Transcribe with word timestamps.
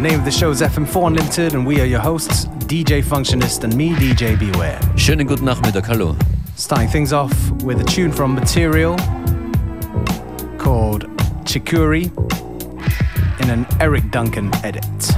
The 0.00 0.08
name 0.08 0.18
of 0.20 0.24
the 0.24 0.30
show 0.30 0.48
is 0.48 0.62
FM4 0.62 1.08
Unlimited, 1.08 1.52
and 1.52 1.66
we 1.66 1.78
are 1.82 1.84
your 1.84 2.00
hosts, 2.00 2.46
DJ 2.64 3.04
Functionist 3.04 3.64
and 3.64 3.76
me, 3.76 3.90
DJ 3.90 4.32
Beware. 4.34 4.80
Schönen 4.96 5.26
guten 5.28 5.44
Nachmittag, 5.44 5.84
hallo. 5.86 6.16
Starting 6.56 6.88
things 6.88 7.12
off 7.12 7.30
with 7.64 7.82
a 7.82 7.84
tune 7.84 8.10
from 8.10 8.34
Material 8.34 8.96
called 10.56 11.04
Ciquiri 11.44 12.04
in 13.42 13.50
an 13.50 13.66
Eric 13.78 14.10
Duncan 14.10 14.50
edit. 14.64 15.09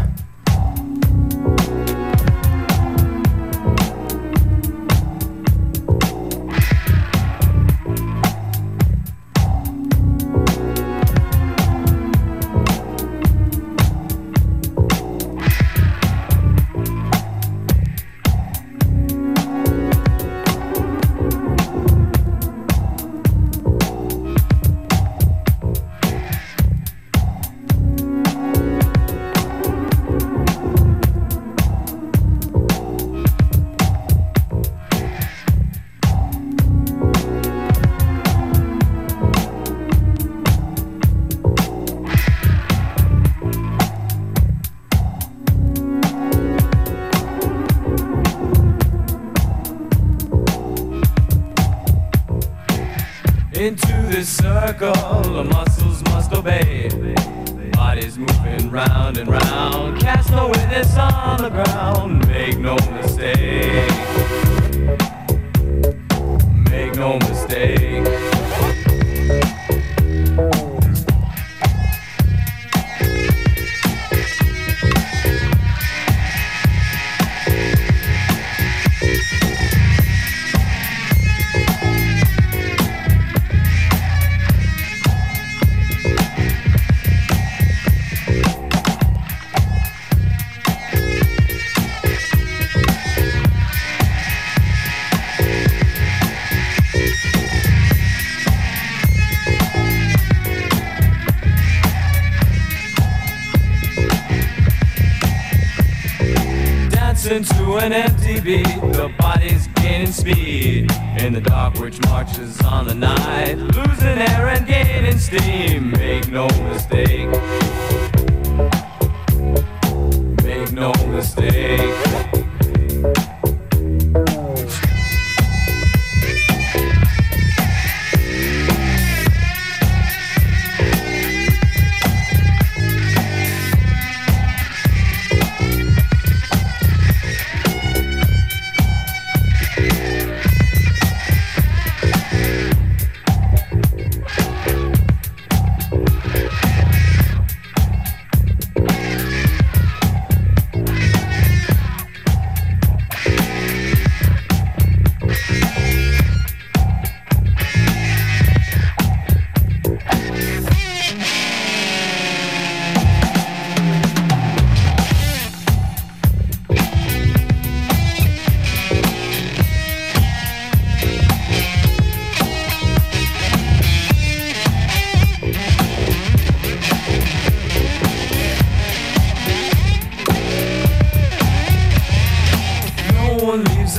which 111.82 112.00
marches 112.02 112.60
on 112.62 112.86
the 112.86 112.94
night. 112.94 113.21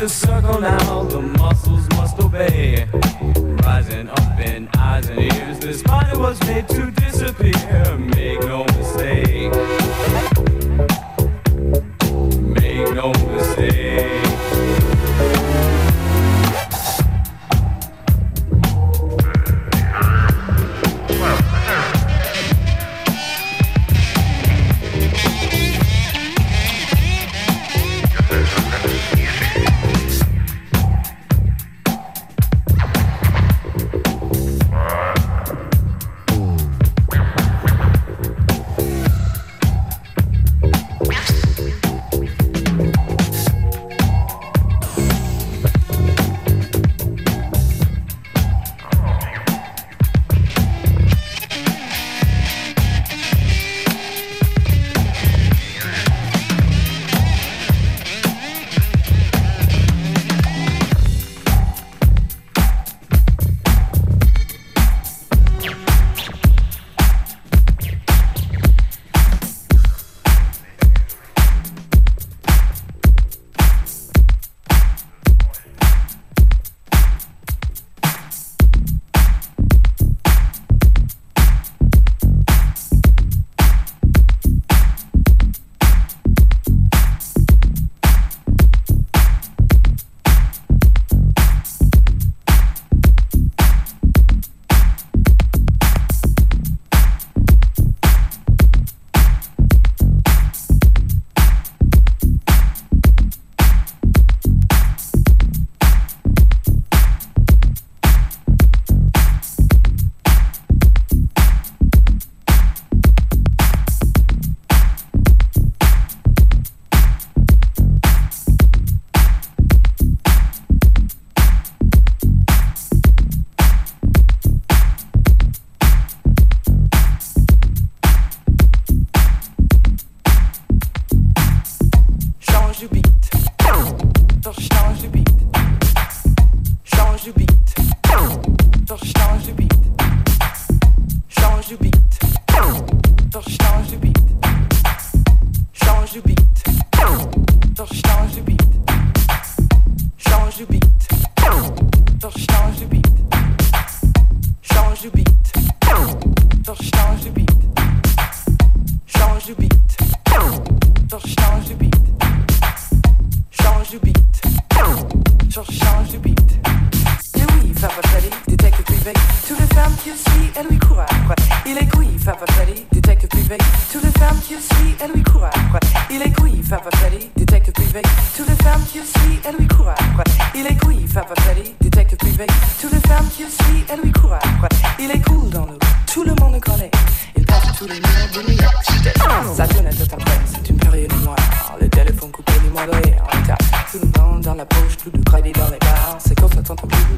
The 0.03 0.09
circle 0.09 0.59
now, 0.59 1.03
the 1.03 1.21
muscles 1.21 1.87
must 1.95 2.19
obey. 2.19 2.89
Rising 3.63 4.09
up 4.09 4.37
in 4.37 4.67
eyes 4.77 5.07
and 5.09 5.17
ears, 5.31 5.59
the 5.59 5.73
spider 5.75 6.19
was 6.19 6.37
made 6.45 6.67
to 6.75 6.91
disappear. 6.91 8.11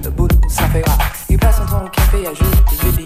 le 0.05 0.11
boulot, 0.11 0.35
ça 0.47 0.67
fait 0.67 0.83
Il 1.29 1.37
passe 1.37 1.57
son 1.57 1.65
temps 1.65 1.83
au 1.83 1.89
café 1.89 2.27
à 2.27 2.33
jouer 2.33 2.51
des 2.83 2.89
vidéos. 3.01 3.05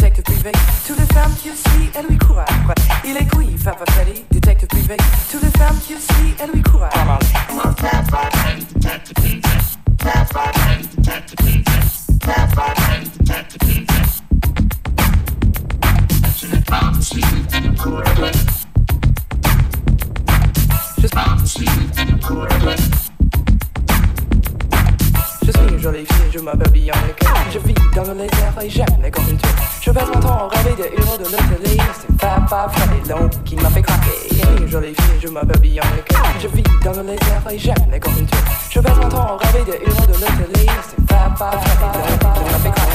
detective 0.00 0.24
privé. 0.24 0.52
Toutes 0.86 0.98
les 0.98 1.04
femmes 1.14 1.34
qu'il 1.42 1.52
suit, 1.52 1.90
elle 1.94 2.06
lui 2.08 2.16
court 2.18 2.42
Il 3.04 3.16
est 3.16 3.26
couille, 3.30 3.54
papa 3.62 3.84
Freddy, 3.92 4.24
détective 4.30 4.68
privé. 4.68 4.96
Toutes 5.30 5.42
les 5.42 5.50
femmes 5.58 5.78
qu'il 5.86 5.98
suit, 5.98 6.34
elle 6.40 6.50
lui 6.52 6.60
Come 6.62 7.08
on. 7.08 7.18
Just 21.00 21.14
bounce 21.14 21.58
you 21.58 21.66
and 21.94 22.20
cool 22.22 22.44
it. 22.66 23.19
je 25.78 25.88
les 25.88 26.04
fille, 26.04 26.30
je 26.32 26.38
m'habille 26.38 26.90
en 26.92 26.94
elle. 26.94 27.14
Je 27.52 27.58
vis 27.58 27.74
dans 27.96 28.02
le 28.04 28.12
laser 28.14 28.52
et 28.62 28.70
j'aime 28.70 28.86
les 29.02 29.10
conduites. 29.10 29.40
Je 29.80 29.90
passe 29.90 30.06
mon 30.14 30.20
temps 30.20 30.48
à 30.50 30.56
rêver 30.58 30.74
des 30.76 30.84
héros 30.96 31.16
de 31.18 31.24
l'hôtellerie. 31.24 31.78
C'est 32.00 32.16
pas 32.16 32.40
pas 32.48 32.68
Freddy 32.68 33.12
qui 33.44 33.56
m'a 33.56 33.68
fait 33.70 33.82
craquer. 33.82 34.10
Je 34.68 34.78
les 34.78 34.88
fille, 34.94 35.20
je 35.22 35.28
m'habille 35.28 35.80
en 35.80 35.84
elle. 35.96 36.40
Je 36.40 36.46
vis 36.48 36.62
dans 36.84 36.92
le 36.92 37.02
laser 37.02 37.42
et 37.50 37.58
j'aime 37.58 37.74
les 37.90 37.98
conduites. 38.00 38.30
Je 38.70 38.80
passe 38.80 38.96
mon 38.98 39.08
temps 39.08 39.36
à 39.40 39.46
rêver 39.48 39.64
des 39.64 39.72
héros 39.86 40.06
de 40.06 40.12
l'hôtellerie. 40.12 40.66
C'est 40.88 41.06
pas 41.06 41.34
pas 41.38 41.52
Freddy 41.52 42.18
qui 42.18 42.52
m'a 42.52 42.58
fait 42.58 42.70
craquer. 42.70 42.86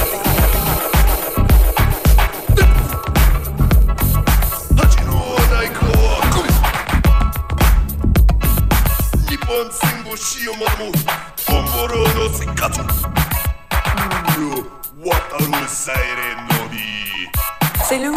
once 9.48 9.80
c'est 10.18 10.46
Louis, 17.98 18.16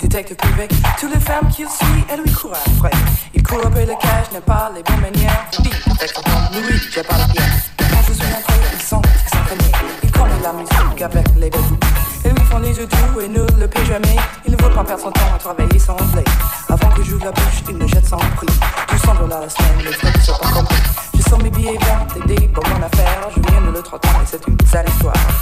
détective 0.00 0.36
privé. 0.36 0.66
Toutes 0.98 1.12
les 1.12 1.20
femmes 1.20 1.46
qu'il 1.48 1.68
suit, 1.68 1.78
elle 2.10 2.20
lui 2.22 2.32
court 2.32 2.54
après. 2.76 2.90
Il 3.34 3.42
court 3.42 3.60
après 3.66 3.84
le 3.84 3.92
cage, 4.00 4.32
n'a 4.32 4.40
pas 4.40 4.70
les 4.74 4.82
bonnes 4.82 5.00
manières. 5.02 5.44
Je 5.54 5.60
dis, 5.62 5.68
être 6.00 6.22
bon, 6.24 6.30
lui, 6.54 6.62
Louis, 6.68 6.80
j'ai 6.90 7.02
pas 7.02 7.18
la 7.18 7.26
pièce. 7.28 7.70
Quand 7.76 7.84
je 8.08 8.12
suis 8.14 8.22
rentré, 8.24 8.54
ils 8.74 8.80
sont 8.82 9.02
extraordinaires. 9.24 9.80
Ils 10.02 10.10
connaissent 10.10 10.42
la 10.42 10.52
musique 10.54 11.02
avec 11.02 11.26
les 11.36 11.50
bébés. 11.50 11.86
Ils 12.24 12.30
lui 12.30 12.44
font 12.46 12.58
les 12.60 12.78
yeux 12.78 12.86
doux 12.86 13.20
et 13.20 13.28
ne 13.28 13.44
le 13.60 13.68
paie 13.68 13.84
jamais. 13.84 14.16
Il 14.46 14.52
ne 14.52 14.56
veut 14.62 14.70
pas 14.70 14.84
perdre 14.84 15.02
son 15.02 15.10
temps 15.12 15.34
à 15.34 15.38
travailler 15.38 15.78
sans 15.78 15.96
blé. 16.12 16.24
Avant 16.70 16.88
que 16.90 17.02
j'ouvre 17.02 17.26
la 17.26 17.32
bouche, 17.32 17.62
il 17.68 17.76
me 17.76 17.86
jette 17.86 18.06
sans 18.06 18.16
prix. 18.16 18.46
semble 19.04 19.20
dollars 19.20 19.42
la 19.42 19.48
semaine, 19.50 19.82
les 19.84 19.92
frais 19.92 20.10
ne 20.16 20.20
sont 20.22 20.32
pas 20.40 20.48
trop 23.98 24.20
et 24.22 24.26
c'est 24.26 24.46
une 24.46 24.56
sale 24.66 24.86
histoire. 24.88 25.33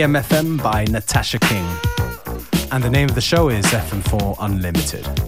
AMFM 0.00 0.62
by 0.62 0.84
Natasha 0.84 1.40
King. 1.40 1.66
And 2.70 2.84
the 2.84 2.90
name 2.90 3.08
of 3.08 3.16
the 3.16 3.20
show 3.20 3.48
is 3.48 3.64
FM4 3.66 4.36
Unlimited. 4.38 5.27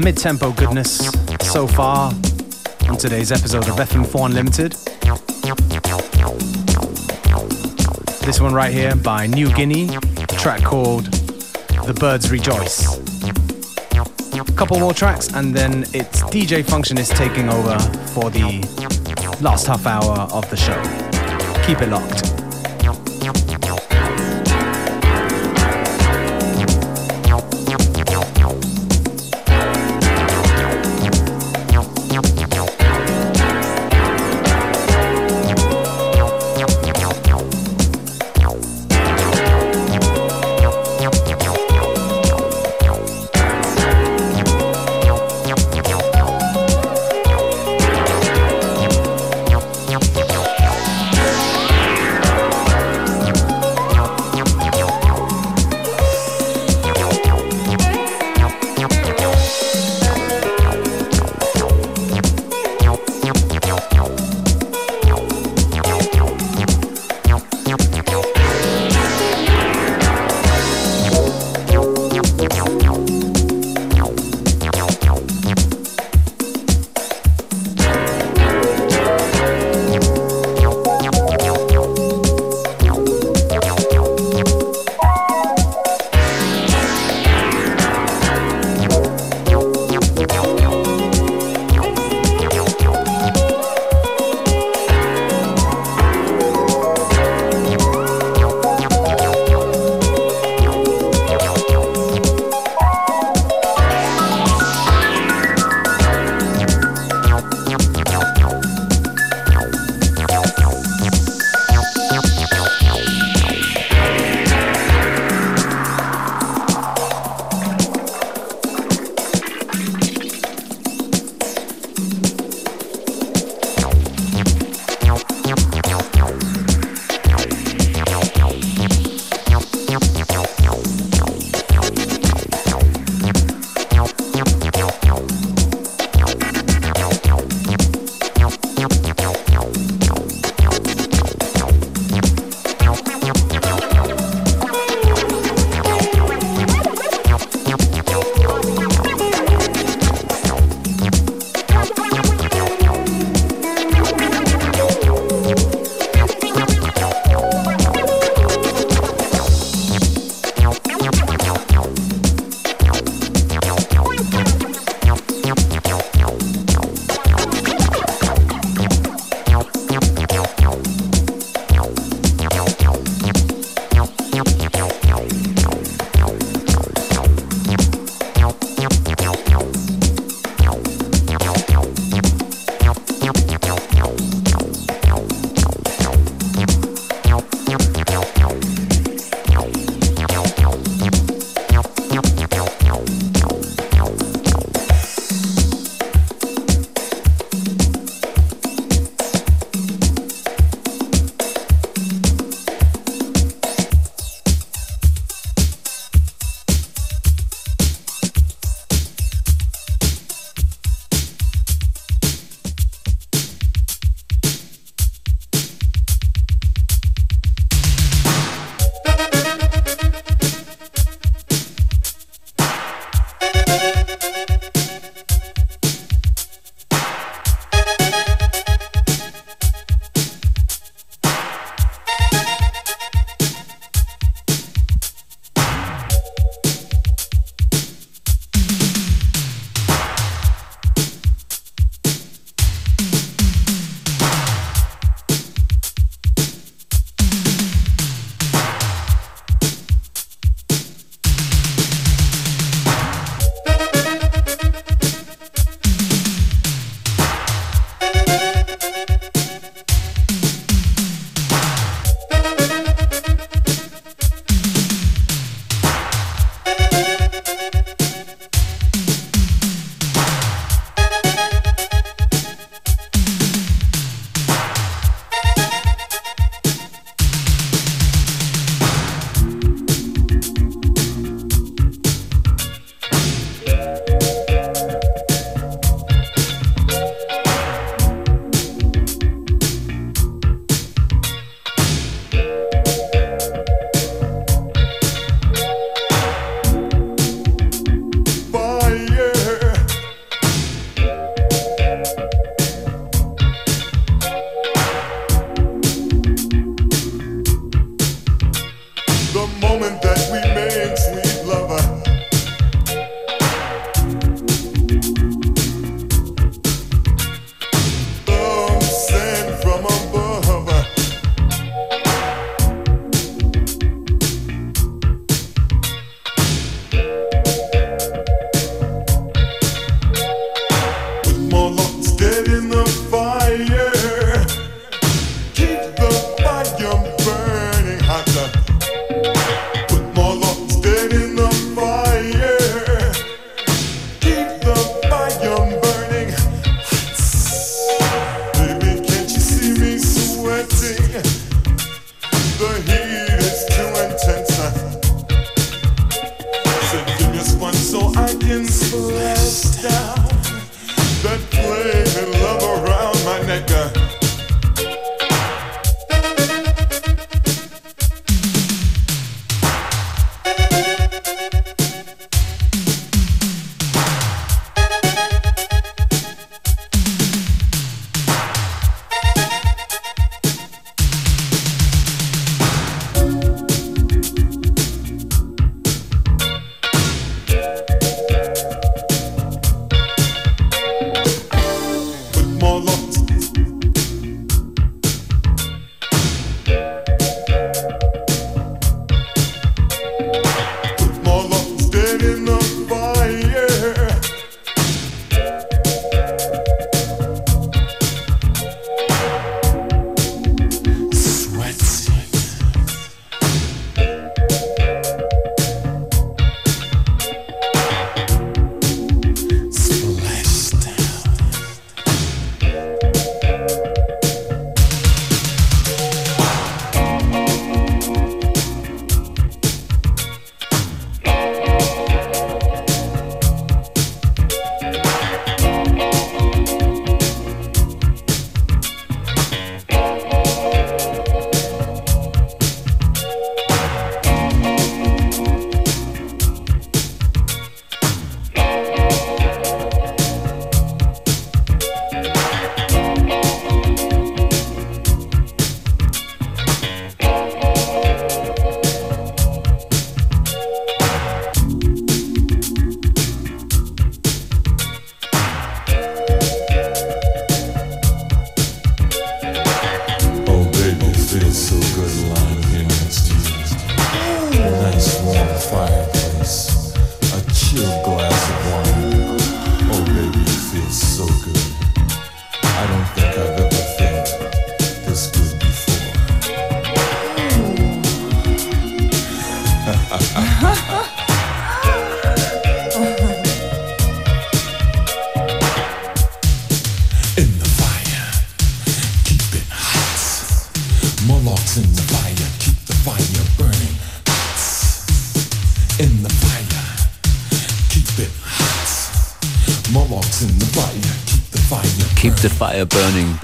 mid-tempo 0.00 0.52
goodness 0.52 1.10
so 1.40 1.66
far 1.66 2.12
on 2.88 2.96
today's 2.96 3.32
episode 3.32 3.68
of 3.68 3.74
FM4 3.76 4.26
Unlimited. 4.26 4.72
This 8.20 8.40
one 8.40 8.52
right 8.54 8.72
here 8.72 8.94
by 8.94 9.26
New 9.26 9.52
Guinea, 9.54 9.88
track 10.36 10.62
called 10.62 11.06
The 11.06 11.96
Birds 11.98 12.30
Rejoice. 12.30 12.98
A 14.38 14.52
couple 14.52 14.78
more 14.78 14.94
tracks 14.94 15.32
and 15.34 15.54
then 15.56 15.82
it's 15.94 16.22
DJ 16.24 16.62
Functionist 16.62 17.16
taking 17.16 17.48
over 17.48 17.78
for 18.12 18.30
the 18.30 18.60
last 19.40 19.66
half 19.66 19.86
hour 19.86 20.16
of 20.32 20.48
the 20.50 20.56
show. 20.56 20.80
Keep 21.64 21.82
it 21.82 21.88
locked. 21.88 22.27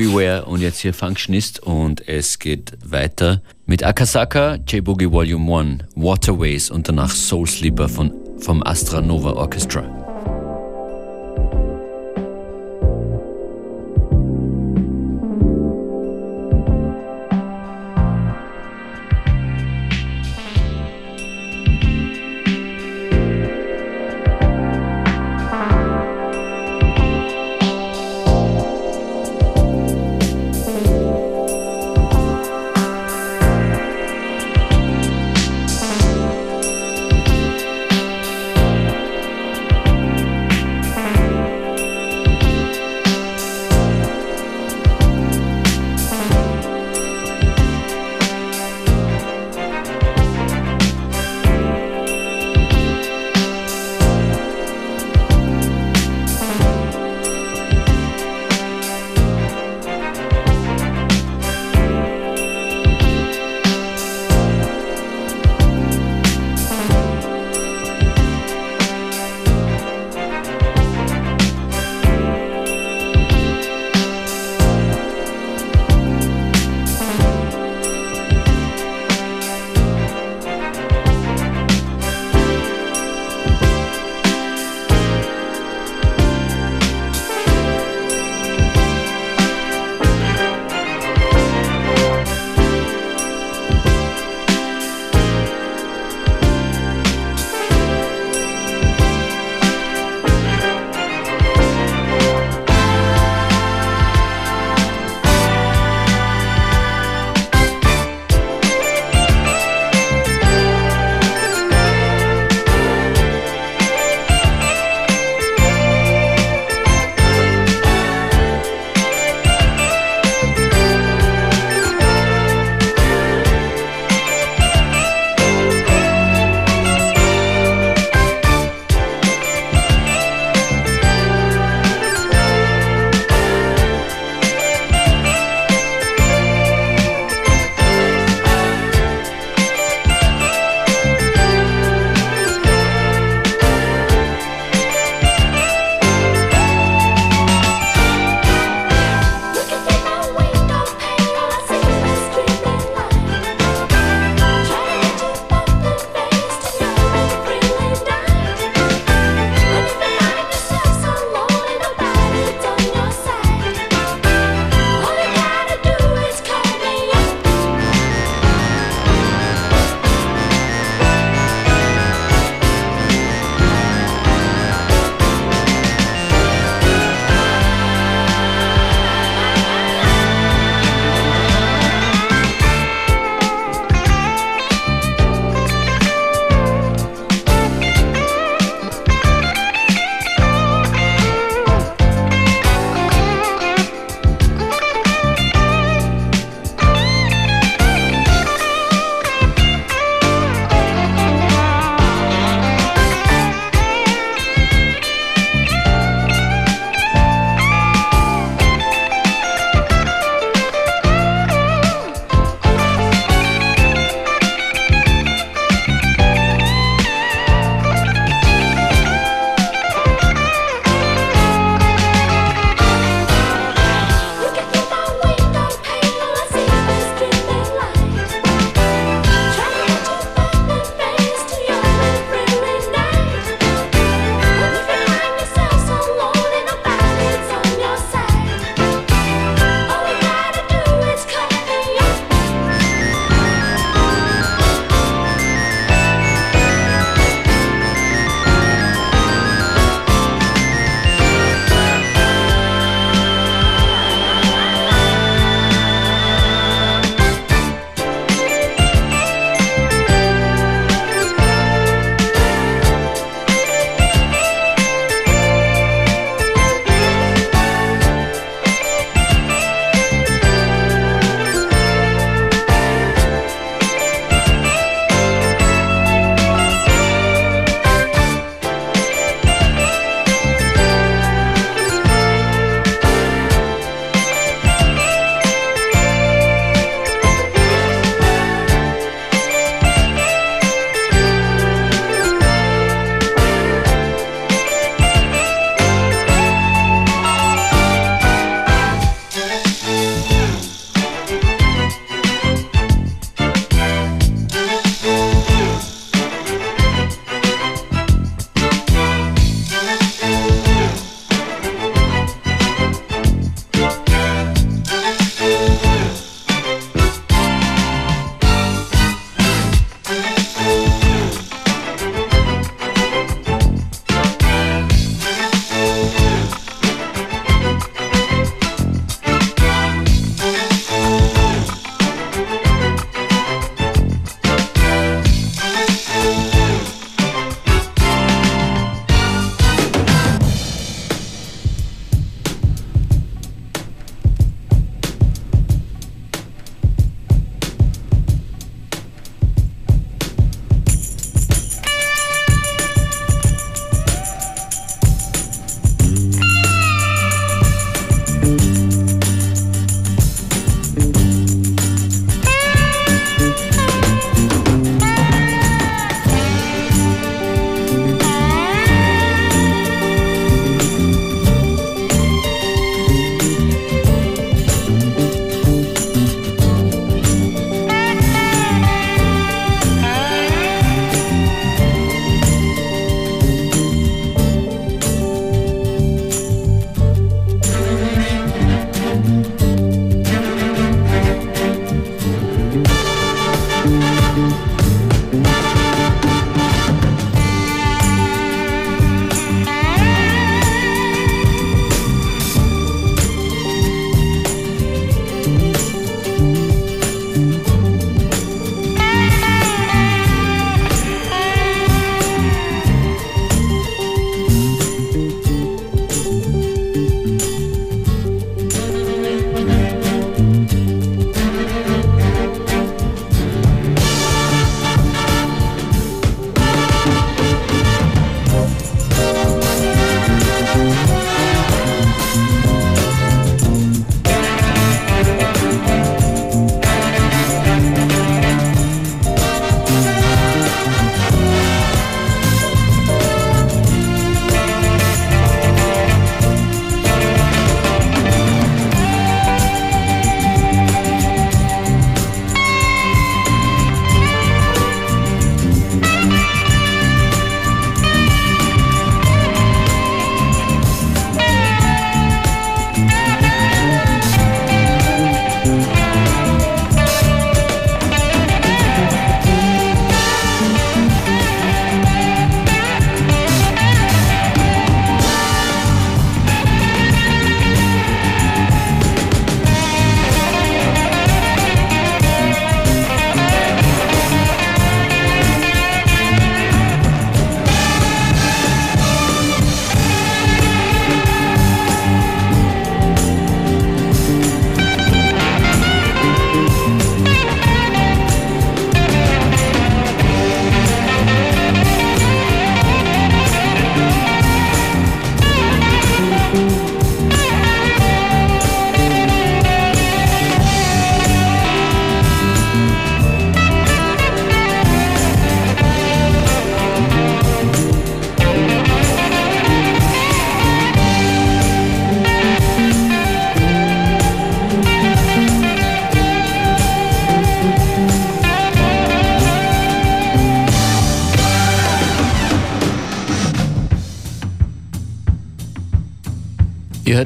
Beware 0.04 0.44
und 0.48 0.60
jetzt 0.60 0.80
hier 0.80 0.92
Functionist 0.92 1.60
und 1.62 2.06
es 2.06 2.38
geht 2.38 2.72
weiter 2.84 3.40
mit 3.64 3.82
Akasaka, 3.82 4.56
J 4.66 4.84
Boogie 4.84 5.10
Volume 5.10 5.54
1, 5.58 5.84
Waterways 5.96 6.70
und 6.70 6.86
danach 6.88 7.10
Soul 7.10 7.46
Sleeper 7.46 7.88
von, 7.88 8.12
vom 8.38 8.62
Astra 8.62 9.00
Nova 9.00 9.30
Orchestra. 9.32 9.88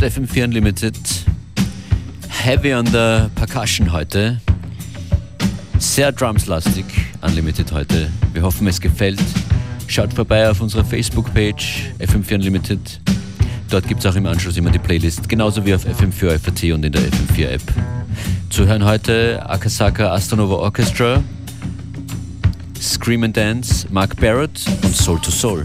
hört 0.01 0.13
FM4 0.13 0.45
Unlimited. 0.45 0.97
Heavy 2.29 2.73
on 2.75 2.85
the 2.87 3.29
Percussion 3.35 3.91
heute. 3.93 4.41
Sehr 5.81 6.13
drumslastig 6.13 6.85
Unlimited 7.23 7.73
heute. 7.73 8.07
Wir 8.33 8.43
hoffen, 8.43 8.67
es 8.69 8.81
gefällt. 8.81 9.19
Schaut 9.89 10.13
vorbei 10.13 10.49
auf 10.51 10.61
unserer 10.61 10.85
Facebook-Page 10.85 11.85
FM4 12.01 12.35
Unlimited. 12.37 13.01
Dort 13.71 13.89
gibt 13.89 14.05
es 14.05 14.07
auch 14.07 14.15
im 14.17 14.27
Anschluss 14.27 14.57
immer 14.57 14.71
die 14.71 14.79
Playlist, 14.79 15.29
genauso 15.29 15.65
wie 15.67 15.75
auf 15.75 15.85
FM4 15.85 16.39
FAT 16.39 16.73
und 16.75 16.85
in 16.85 16.93
der 16.93 17.03
FM4-App. 17.03 17.63
Zu 18.51 18.67
hören 18.67 18.85
heute 18.85 19.45
Akasaka 19.49 20.13
Astronova 20.13 20.55
Orchestra, 20.57 21.23
Scream 22.81 23.25
and 23.25 23.37
Dance, 23.37 23.87
Mark 23.91 24.15
Barrett 24.21 24.61
und 24.85 24.95
Soul 24.95 25.19
to 25.21 25.31
Soul. 25.33 25.65